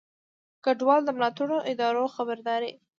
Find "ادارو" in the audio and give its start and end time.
1.71-2.05